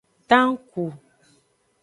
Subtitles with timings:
[0.29, 0.85] Tanku.